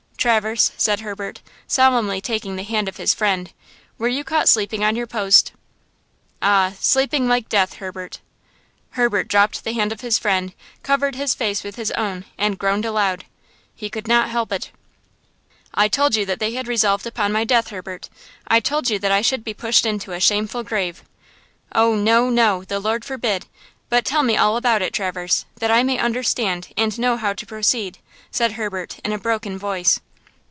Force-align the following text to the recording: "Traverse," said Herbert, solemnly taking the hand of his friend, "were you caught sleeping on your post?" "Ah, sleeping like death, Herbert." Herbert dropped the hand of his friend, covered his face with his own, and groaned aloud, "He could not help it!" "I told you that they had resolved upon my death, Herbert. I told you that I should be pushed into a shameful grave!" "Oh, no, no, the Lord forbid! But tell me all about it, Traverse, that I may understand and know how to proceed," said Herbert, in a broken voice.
"Traverse," 0.21 0.71
said 0.77 0.99
Herbert, 0.99 1.41
solemnly 1.65 2.21
taking 2.21 2.55
the 2.55 2.61
hand 2.61 2.87
of 2.87 2.97
his 2.97 3.11
friend, 3.11 3.51
"were 3.97 4.07
you 4.07 4.23
caught 4.23 4.47
sleeping 4.47 4.83
on 4.83 4.95
your 4.95 5.07
post?" 5.07 5.51
"Ah, 6.43 6.73
sleeping 6.79 7.27
like 7.27 7.49
death, 7.49 7.77
Herbert." 7.77 8.19
Herbert 8.91 9.27
dropped 9.27 9.63
the 9.63 9.73
hand 9.73 9.91
of 9.91 10.01
his 10.01 10.19
friend, 10.19 10.53
covered 10.83 11.15
his 11.15 11.33
face 11.33 11.63
with 11.63 11.75
his 11.75 11.89
own, 11.93 12.25
and 12.37 12.59
groaned 12.59 12.85
aloud, 12.85 13.25
"He 13.73 13.89
could 13.89 14.07
not 14.07 14.29
help 14.29 14.51
it!" 14.51 14.69
"I 15.73 15.87
told 15.87 16.15
you 16.15 16.23
that 16.27 16.37
they 16.39 16.53
had 16.53 16.67
resolved 16.67 17.07
upon 17.07 17.31
my 17.31 17.43
death, 17.43 17.69
Herbert. 17.69 18.07
I 18.47 18.59
told 18.59 18.91
you 18.91 18.99
that 18.99 19.11
I 19.11 19.23
should 19.23 19.43
be 19.43 19.55
pushed 19.55 19.87
into 19.87 20.11
a 20.11 20.19
shameful 20.19 20.61
grave!" 20.61 21.01
"Oh, 21.73 21.95
no, 21.95 22.29
no, 22.29 22.63
the 22.63 22.79
Lord 22.79 23.03
forbid! 23.03 23.47
But 23.89 24.05
tell 24.05 24.21
me 24.21 24.37
all 24.37 24.55
about 24.55 24.83
it, 24.83 24.93
Traverse, 24.93 25.45
that 25.55 25.71
I 25.71 25.81
may 25.81 25.97
understand 25.97 26.67
and 26.77 26.99
know 26.99 27.17
how 27.17 27.33
to 27.33 27.45
proceed," 27.47 27.97
said 28.29 28.51
Herbert, 28.51 28.99
in 29.03 29.13
a 29.13 29.17
broken 29.17 29.57
voice. 29.57 29.99